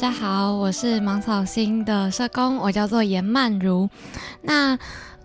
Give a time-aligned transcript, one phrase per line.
[0.00, 3.90] 大家好，我是芒草心的社工，我叫做颜曼如。
[4.40, 4.76] 那，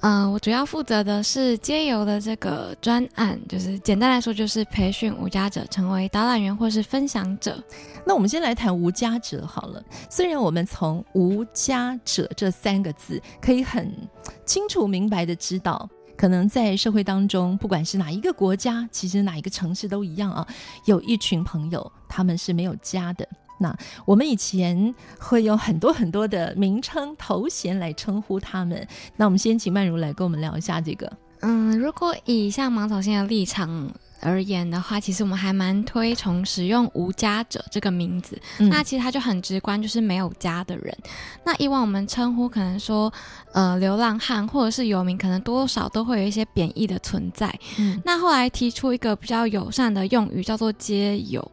[0.01, 7.63] 嗯、呃，我主要负责的是街游的这个专案，就是简单来说，就是培训无家者成为导览员或是分享者。
[8.03, 9.79] 那我们先来谈无家者好了。
[10.09, 13.95] 虽然我们从无家者这三个字可以很
[14.43, 15.87] 清楚明白的知道，
[16.17, 20.47] 可能在社会当中，不管是哪一个国家，其实哪一个城市都一样啊，
[20.85, 23.29] 有一群朋友他们是没有家的。
[23.63, 23.75] 那
[24.05, 28.85] 我们以前会用很多很多的名称头衔来称呼他们。
[29.15, 31.09] 那我们先请曼如来跟我们聊一下这个。
[31.39, 33.91] 嗯，如果以像芒草心的立场
[34.21, 38.41] 而言的话，其实我们还蛮推崇使用“无家者”这个名字。
[38.59, 40.97] 嗯、那其实它就很直观，就是没有家的人。
[41.43, 43.11] 那以往我们称呼可能说，
[43.51, 47.53] 呃，流浪汉或者是游民，可能多少都会有一些贬义的存在。
[47.77, 51.45] 嗯，那后来提出一个比较友善的用语，叫做“街游”。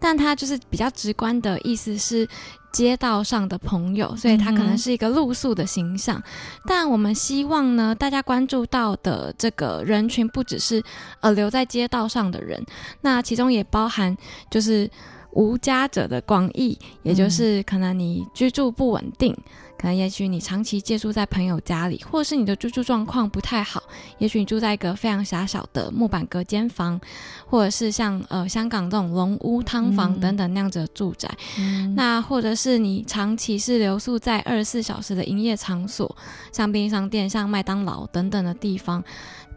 [0.00, 2.28] 但他就是比较直观的意思是
[2.72, 6.18] 街道上的朋友，所以他可能是一个露宿的形象。
[6.18, 6.22] 嗯、
[6.66, 10.82] 但我们希望呢，大家关注到的这个人群不只是
[11.20, 12.64] 呃留在街道上的人，
[13.00, 14.16] 那其中也包含
[14.50, 14.90] 就是
[15.32, 19.36] 无家者的广义，也就是可能你居住不稳定。
[19.78, 23.82] 可能也许你长期借住在朋友家里，或者是你的居住状况不太好，
[24.18, 27.00] 也许你住在一个非常狭小的木板隔间房，
[27.46, 36.16] 或者是像呃香港这种龙屋、汤房等等那样子的住宅，嗯、那或者是你长期是留宿在二十四小时的营业场所，
[36.52, 39.02] 像便利商店、像麦当劳等等的地方。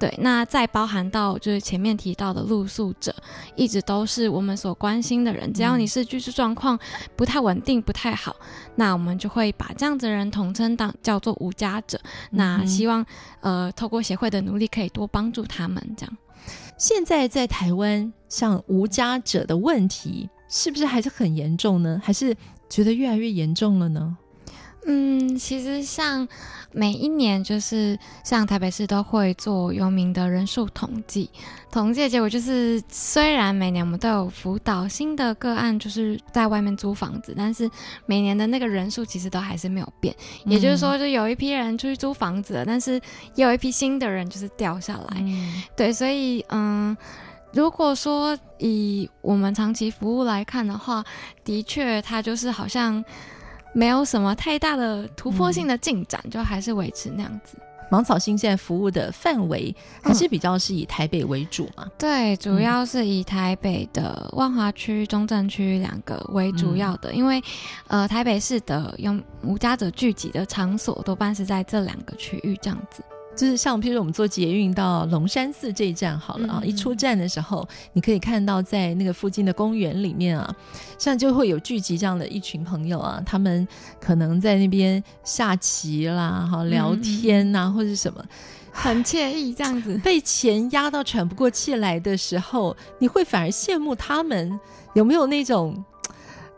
[0.01, 3.13] 对，那再包含到就是前面提到的露宿者，
[3.56, 5.53] 一直都是我们所关心的人。
[5.53, 6.79] 只要你是居住状况
[7.16, 8.35] 不太稳定、不太好，
[8.73, 12.01] 那我们就会把这样子的人统称当叫做无家者。
[12.31, 13.06] 那希望
[13.41, 15.79] 呃，透过协会的努力，可以多帮助他们。
[15.95, 16.18] 这样，
[16.79, 22.01] 现在在台湾，像无家者的问题，是不是还是很严重呢？
[22.03, 22.35] 还是
[22.68, 24.18] 觉得越来越严重了呢？
[24.86, 26.28] 嗯，其实像
[26.72, 31.30] 每一年，就是像台北市都会做游民的人数统计，
[31.69, 37.69] 统计的结果就是，虽然每年我们都有辅导新的个案，就是在外面租房子，但是
[38.08, 40.16] 每年的那个人数其实都还是没有变。
[40.46, 42.94] 嗯、也就是说，就有一批人出去租房子了，但是
[43.36, 45.18] 也有一批新的人就是掉下来。
[45.19, 46.98] 嗯、对，所以嗯，
[47.53, 51.03] 如果说以我们长期服务来看的话，
[51.44, 53.03] 的确，它就是好像。
[53.73, 57.57] 没有什么太大的突破性的进展，嗯、就还是维持那样子。
[57.89, 61.85] 芒草心现在服务的范围还是比较是以台北为主嘛？
[61.99, 67.43] 对，主要是以台北的万华区、中正区两个为主要的，嗯、因为
[67.87, 73.03] 呃台北市的用无家者聚集的场所多半是在这两个区域这样子。
[73.36, 80.53] 就是像，譬如我们坐捷运到龙山寺这一站好了啊，嗯、一出站的时候，你可以看到在那个附近的公园里面啊，
[80.97, 83.68] 像就会有聚集这样的一群朋友啊，他们
[84.00, 88.24] 可能在那边下棋啦、哈聊天呐、啊，嗯、或者什么，
[88.72, 89.98] 很惬意这样子。
[90.03, 94.59] 被钱压到喘不过气来的时候，你会反而羡慕他们
[94.94, 95.84] 有没有那种。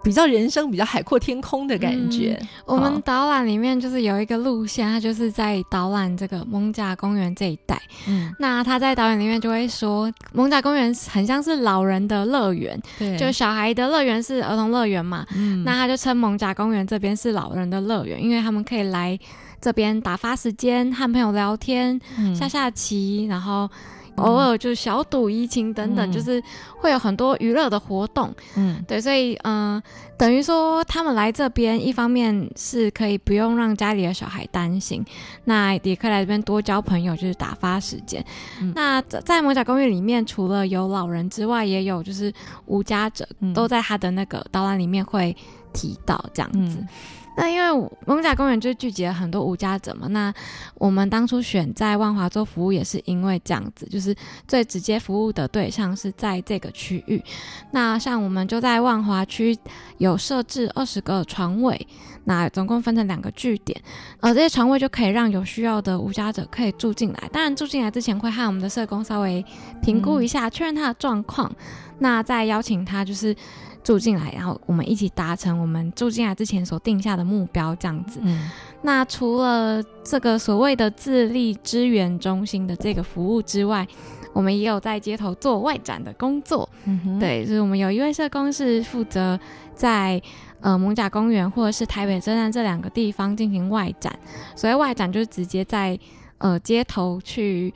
[0.03, 2.37] 比较人生比较海阔天空的感觉。
[2.41, 7.81] 嗯、我们导览里面就是有一个路线，它就是在导览这个艋舺公园这一带。
[8.07, 15.25] 嗯，那他在导演里面就会说，艋舺公园很像是老人的乐园，对，就小孩的乐园是儿童乐园嘛。
[15.33, 19.17] 嗯，那他就称艋舺公园这边是老人的乐园，因为他们可以来
[19.61, 23.69] 这边打发时间，和朋友聊天，嗯、下下棋，然后。
[24.17, 26.41] 偶尔就是小赌怡情等等，嗯、就是
[26.79, 28.33] 会有很多娱乐的活动。
[28.55, 29.83] 嗯，对，所以嗯、呃，
[30.17, 35.03] 等于说他们来这边，一方面是可以不用让家里的小孩担心，
[35.45, 38.23] 那也可以来这边多交朋友，就是打发时间。
[38.61, 42.31] 嗯、那在魔甲公寓里面，除了有老人之外，也有就是
[42.65, 45.35] 无家者，嗯、都在他的那个导览里面会
[45.73, 46.77] 提到这样子。
[47.35, 50.33] 嗯那因为艋舺公园就聚集了很多无家者嘛，那
[50.75, 54.15] 我们当初选在万华做服务也是因为这样子，就是
[54.47, 57.21] 最直接服务的对象是在这个区域。
[57.71, 59.57] 那像我们就在万华区
[59.97, 61.87] 有设置二十个床位，
[62.25, 63.81] 那总共分成两个据点，
[64.19, 67.29] 呃，这些床位就可以让有需要的无家者可以住进来。
[67.31, 69.43] 当然住进来之前会和我们的社工稍微
[69.81, 71.51] 评估一下，确认他的状况，
[71.97, 73.35] 那再邀请他就是。
[73.83, 78.19] 住进来，然后我们一起达成我们住进来之前所定下的目标，这样子。
[78.23, 78.49] 嗯，
[78.81, 83.85] 那除了这个所谓的自立支援中心的这个服务之外，
[84.31, 86.67] 我们也有在街头做外展的工作。
[86.85, 89.37] 嗯，对，就是我们有一位社工是负责
[89.75, 90.21] 在
[90.61, 94.17] 呃蒙甲公园或者是台北车站这两个地方进行外展。
[94.55, 95.99] 所谓外展，就是直接在
[96.37, 97.73] 呃街头去。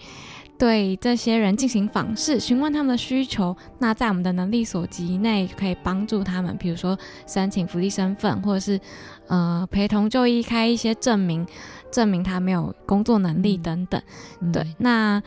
[0.58, 3.56] 对这些人进行访视，询问他们的需求。
[3.78, 8.80] 那在我们的能力所及内，可以帮助他们，比如说申请福利身份，或者是
[9.28, 11.46] 呃陪同就医开一些证明，
[11.92, 14.02] 证明他没有工作能力等等。
[14.42, 15.22] 嗯、对，那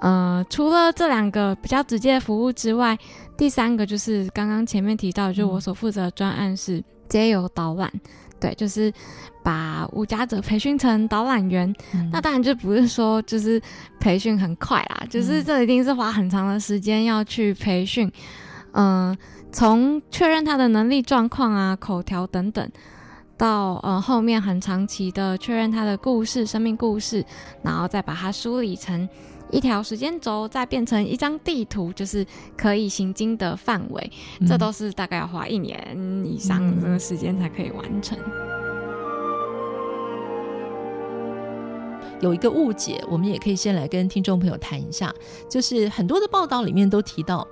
[0.00, 2.98] 呃除了这两个比较直接的服务之外，
[3.38, 7.90] 第三个就是刚刚前面提到，就我所负责的专案是街游导览。
[8.40, 8.92] 对，就是
[9.42, 13.60] 把无家者培训成导览员，嗯、那当然就不是说就是
[13.98, 18.10] 培训很快啦，就是这一定是花很长的时间要去培训，
[18.72, 19.18] 嗯、呃，
[19.52, 22.70] 从确认他的能力状况啊、口条等等，
[23.36, 27.24] 到呃后面很长期的确认他的故事、生命故事，
[27.62, 29.08] 然后再把它梳理成。
[29.54, 34.10] 一条时间轴再变成一张地图，就是可以行经的范围，
[34.40, 35.96] 嗯、这都是大概要花一年
[36.26, 38.18] 以上的这个时间才可以完成。
[42.20, 45.14] 有一个误解，我们也可以先来跟听众朋友谈一下，
[45.48, 47.46] 就是很多的报道里面都提到，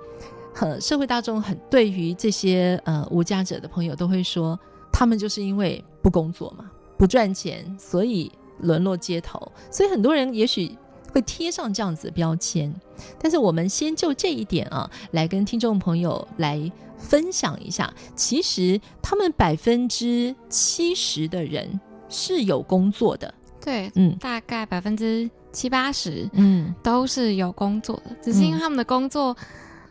[0.53, 4.59] 很社会大众很对于这些呃无家者的朋友都会说，
[4.91, 8.29] 他们就是因为不工作嘛，不赚钱，所以
[8.59, 10.69] 沦落街头，所以很多人也许。
[11.13, 12.73] 会贴上这样子的标签，
[13.19, 17.93] 但是我们先就这一点啊，来跟听众朋友来分享一下。
[18.15, 21.79] 其实他们百分之七十的人
[22.09, 23.33] 是有工作的，
[23.63, 29.37] 对，嗯，大概百分之七八十，嗯，都是有工作的，只是因为他们的工作。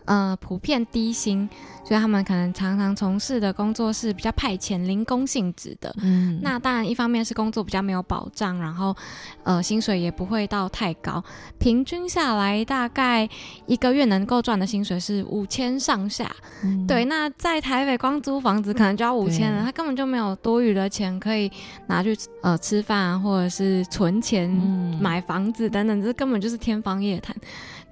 [0.05, 1.49] 呃，普遍低薪，
[1.85, 5.95] 所以他们可能常常从事的工作是比较派遣、零工性质的。
[6.03, 8.95] 嗯，那当然，一方面是工作比较没有保障，然后
[9.45, 11.23] 呃，薪水也不会到太高，
[11.59, 13.29] 平均下来大概
[13.67, 16.31] 一个月能够赚的薪水是五千上下。
[16.65, 21.51] 嗯，对，那在台北光租房子可能就要五千了，他根本就没有多余的钱可以
[21.87, 24.51] 拿去呃吃饭啊，或者是存钱
[25.01, 27.35] 买房子等等，这根本就是天方夜谭。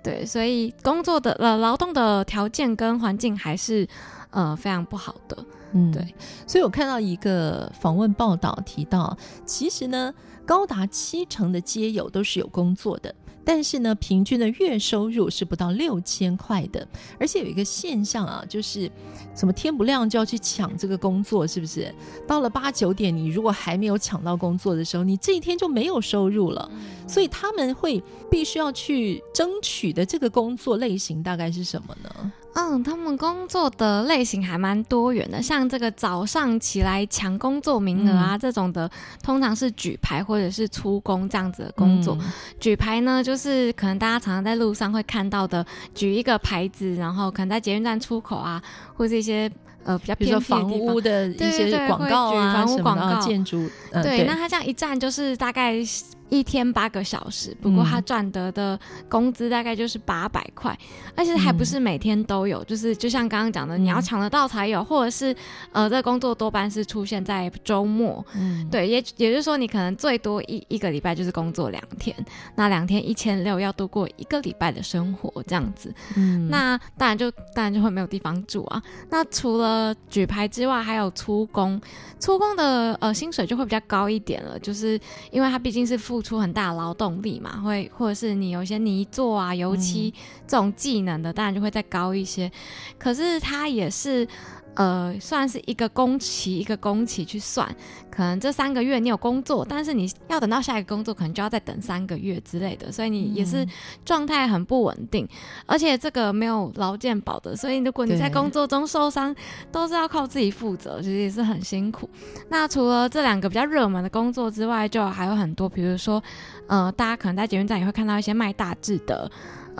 [0.02, 3.86] 对，所以工作的呃劳动的条件跟环境还是
[4.30, 5.44] 呃非常不好的。
[5.72, 6.14] 嗯，对，
[6.46, 10.12] 所以我看到一个访问报道提到，其实呢，
[10.44, 13.14] 高达七成的街友都是有工作的。
[13.42, 16.86] 但是呢，平均的月收入是不到六千块的，
[17.18, 18.90] 而且有一个现象啊，就是
[19.34, 21.92] 什么天不亮就要去抢这个工作，是不是？
[22.28, 26.70] 到了八九点，你如果还没有抢到工作的时候，你这一天就没有收入了。
[27.10, 32.32] 所以他们会必须要去争取的这个工作类型大概是什么呢？
[32.54, 38.90] 嗯，他们工作的类型还蛮多元的，像这个早上起来抢工作名额啊，嗯、这种的，
[39.22, 42.16] 通常是举牌或者是出工这样子的工作。
[42.20, 45.64] 嗯、举牌呢，就是可能大家常常在路上会看到的，
[45.94, 48.62] 举一个牌子，然后可能在捷运站出口啊，
[48.94, 49.50] 或是一些。
[49.82, 53.66] 呃，比较偏僻的房屋的一些广告啊，房屋广告、建筑。
[53.90, 55.82] 对，对那他这样一站就是大概
[56.30, 58.78] 一天八个小时，不过他赚得的
[59.08, 60.78] 工资大概就是八百块，
[61.16, 65.34] 而且还不是每天都有，嗯、就是就像刚刚讲的，你要抢得到才有，或者是
[65.72, 68.24] 呃，这个工作多半是出现在周末。
[68.34, 72.14] 嗯，对，也也就是说，你可能最多一一个礼拜就是工作两天，
[72.54, 75.92] 那两天一千六要度过一个礼拜的生活这样子。
[76.16, 78.82] 嗯，那当然就当然就会没有地方住啊。
[79.08, 81.80] 那除了呃，举牌之外还有出工，
[82.18, 85.00] 出工的呃薪水就会比较高一点了，就是
[85.30, 90.12] 因为他毕竟是付出很大的劳动力嘛，会或者是你有一些泥做啊、油漆
[90.46, 92.50] 这种技能的，当然就会再高一些。
[92.98, 94.26] 可是它也是。
[94.74, 97.68] 呃，算是一个工期一个工期去算，
[98.10, 103.66] 可能这三个月你有工作，但是你要等到下一个工作，可能就要再等三个月之类的，所以你也是
[104.04, 105.28] 状态很不稳定，嗯、
[105.66, 109.34] 而且这个没有劳健保的，所以如果你在工作中受伤，
[109.72, 112.08] 都是要靠自己负责，其实也是很辛苦。
[112.48, 116.22] 那除了这两个比较热门的工作之外，就还有很多，比如说，
[116.68, 119.30] 呃，大家可能在捷运站也会看到一些卖大志的。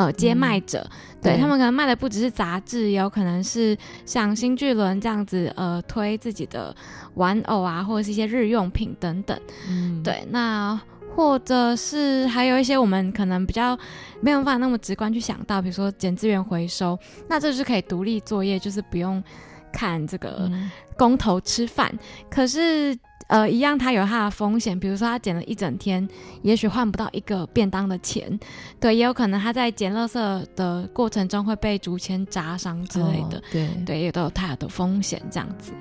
[0.00, 1.38] 呃接卖者，嗯、对，对。
[1.38, 3.76] 他们可能卖的不只是杂志，也有可能是
[4.07, 6.75] 像新巨轮这样子，呃，推自己的
[7.14, 9.38] 玩偶啊，或者是一些日用品等等。
[9.69, 10.80] 嗯，对，那
[11.14, 13.78] 或者是还有一些我们可能比较
[14.23, 19.23] 没有办法那么直观去想到，比如说减资源回收，那这是可以独立作业，就是不用
[19.72, 20.50] 看这个
[20.96, 21.98] 工头吃饭，嗯、
[22.30, 22.98] 可是。
[23.28, 24.76] 呃，一样，它有它的风险。
[24.76, 26.04] 比如说，他捡了一整天，
[26.42, 28.36] 也许换不到一个便当的钱。
[28.80, 33.38] 对，也有可能他在捡垃圾的过程中会被竹签扎伤之类的。
[33.38, 35.72] 哦、对对，也都有它的风险，这样子。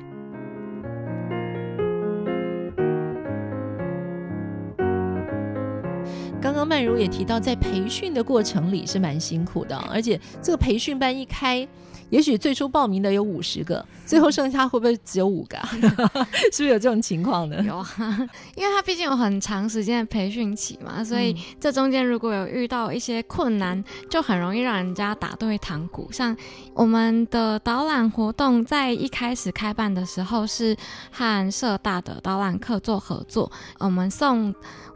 [6.41, 11.67] 刚刚曼如也提到，在培训的过程里是蛮辛苦的，而且这个培训班一开。
[12.09, 15.59] 也许最初报名的有五十个，最后剩下会不会只有五个？
[16.51, 17.61] 是不是有这种情况呢？
[17.61, 17.87] 有啊，
[18.57, 26.09] 因为他毕竟有很长时间的培训期嘛，所以这中间如果有遇到一些困难，就很容易让人家打退堂鼓。
[26.11, 26.35] 像
[26.73, 30.75] 我们的导览活动在一开始开办的时候，是
[31.11, 34.51] 和社大的导览课做合作，我们送。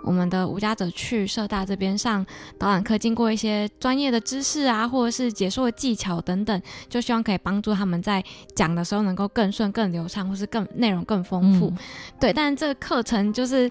[0.05, 2.23] 我们的无家者去社大这边上
[2.59, 8.23] 导览课，经过一些专业的知识啊，或者是解说的技巧等等，就希望可以帮助他们在
[8.55, 11.69] 讲的时候能够更顺、更流畅，或是更内容更丰富。
[11.71, 11.77] 嗯、
[12.19, 13.67] 对，但这个课程就是，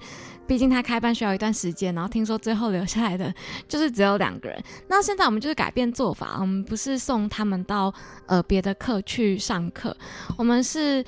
[0.47, 3.33] 毕竟他开班需要一段时间，然后听说最后留下来的
[3.69, 4.61] 就是只有两个人。
[4.88, 7.95] 那现在我们就是改变做法，我们不是送他们到
[8.26, 9.97] 呃别的课去上课，
[10.37, 11.04] 我们是。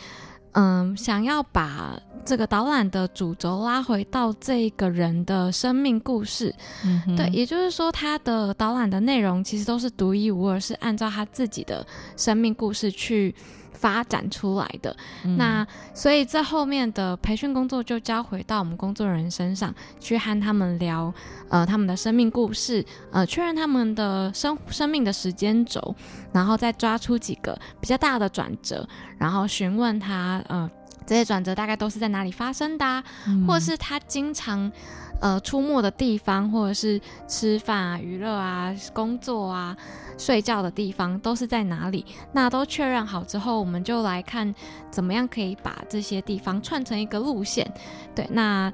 [0.55, 13.35] 嗯，想要把这个导览的主轴拉回到这个人的生命故事，嗯、对，也就是说，他的导览的内容其实都是独一无二，是按照他自己的生命故事去。
[13.75, 21.13] 发展出来的，嗯、那所以这后面的培训工作就交回到我们工作人员身上，去和他们聊，
[21.51, 25.95] 呃，他们的生命故事，呃，确认他们的生生命的时间轴，
[26.33, 28.89] 然后再抓出几个比较大的转折，
[29.19, 30.71] 然后询问他，呃，
[31.05, 34.73] 这些转折大概都是在哪里发生的，啊，嗯、或是他经常。
[35.21, 39.75] 呃，出没的地方，或者是吃饭啊、娱乐啊、工作啊、
[40.19, 42.05] 睡觉的地方，都是在哪里？
[42.33, 44.55] 那都确认好之后，我们就来看
[44.91, 47.67] 怎么样可以把这些地方串成一个路线。
[48.15, 48.71] 对，那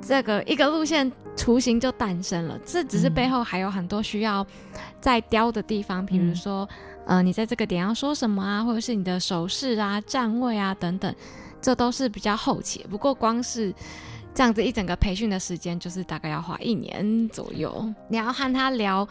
[0.00, 2.58] 这个一个路线雏形就诞生了。
[2.66, 4.44] 这只是背后还有很多需要
[5.00, 6.68] 再雕的地方，比如说，
[7.06, 11.14] 呃，你在这个点要说什么啊，或者是你的手势啊、站位啊等等，
[11.60, 12.84] 这都是比较后期。
[12.90, 13.72] 不过光是。
[14.34, 17.88] 这样子一整个培训的时间就是大概要花一年左右。
[18.08, 19.08] 你要和他聊，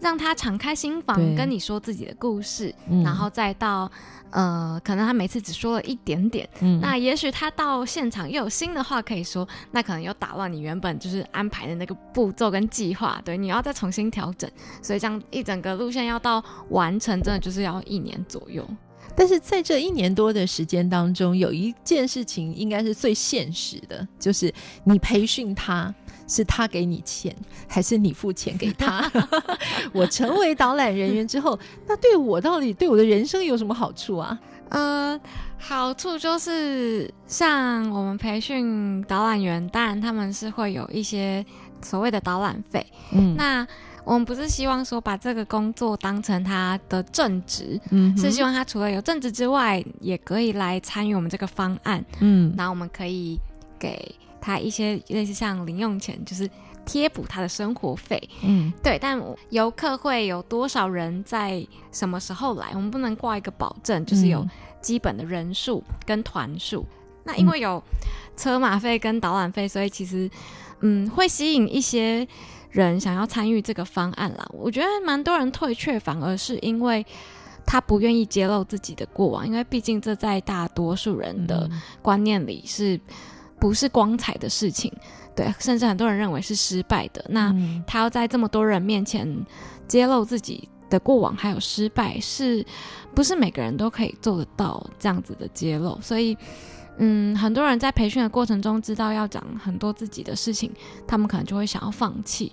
[0.00, 3.90] 让他敞开心房，跟你说自己的故事，嗯、然后再到
[4.30, 14.50] 呃，可能他每次只说了一点点，嗯、那也许他到现场又有新的话可以说，那可能又打乱你原本就是安排的那个步骤跟计划，对，你要再重新调整。
[14.82, 18.68] 所以这样一整个路线要到完成，真的就是要一年左右。
[19.16, 24.52] 但是在这一年多的时间当中，有一件事情应该是最现实的，就是
[24.84, 25.92] 你培训他，
[26.28, 27.34] 是他给你钱，
[27.66, 29.10] 还是你付钱给他？
[29.92, 34.38] 我成为导览人员之后，那对我到底对我的人生有什么好处啊？
[34.68, 35.18] 呃，
[35.58, 41.44] 好处就是像我们培训导览员，当然他们是会有一些
[41.80, 43.66] 所谓的导览费，嗯，那。
[44.06, 53.36] 我们不是希望说把这个工作当成他的正职，嗯，是希望他除了有正职之外，也可以来参与我们这个方案，嗯，然后我们可以
[53.80, 56.48] 给他一些类似像零用钱，就是
[56.84, 58.96] 贴补他的生活费，嗯，对。
[58.96, 59.20] 但
[59.50, 64.46] 游客会有多少人在什么时候来，我们不能挂一个保证，就是有
[64.80, 66.86] 基本的人数跟团数。
[66.92, 67.82] 嗯、那因为有
[68.36, 70.30] 车马费跟导览费，所以其实
[70.78, 72.24] 嗯会吸引一些。
[72.82, 77.04] 人想要参与这个方案啦，我觉得蛮多人退却，反而是因为
[77.64, 81.68] 他不愿意揭露自己的过往，因为毕竟这在大多数人的
[82.02, 83.00] 观念里是
[83.58, 84.92] 不是光彩的事情？
[85.34, 87.24] 对，甚至很多人认为是失败的。
[87.28, 87.54] 那
[87.86, 89.26] 他要在这么多人面前
[89.86, 92.64] 揭露自己的过往还有失败，是
[93.14, 95.98] 不是每个人都可以做得到这样子的揭露？
[96.00, 96.36] 所以。
[96.98, 100.72] 嗯，很多人在培训的过程中知道要讲很多自己的事情，
[101.06, 102.50] 他们可能就会想要放弃。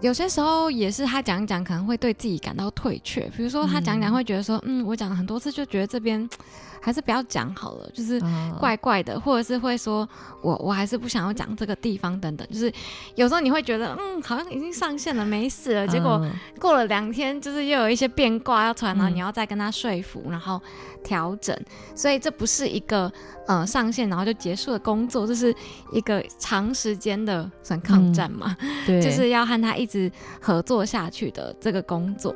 [0.00, 3.22] 有些时候也是他讲一讲，可能会对自己感到退却。
[3.36, 6.28] 比如说他讲讲，会觉得说，嗯，嗯，我讲了很多次，就觉得这边。
[6.82, 8.18] 还是不要讲好了，就是
[8.58, 10.08] 怪怪的，或者是会说
[10.40, 12.72] 我我还是不想要讲这个地方等等，就是
[13.16, 16.26] 有时候你会觉得嗯，好像已经上线了，没事了，结果
[16.58, 20.58] 过了两天，就是又有一些变卦要传，然后你要再跟他说服，然后
[21.04, 21.54] 调整，
[21.94, 23.12] 所以这不是一个
[23.46, 25.54] 呃上线然后就结束的工作，这是
[25.92, 32.32] 一个长时间的算抗战嘛， 对，就是要和他一是合作下去的这个工作。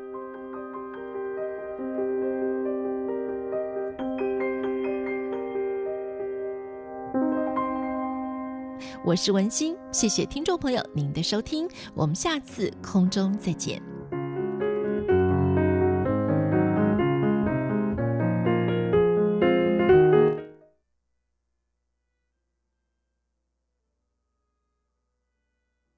[9.04, 13.93] 我是文心，谢谢听众朋友您的收听，我们下次空中再见。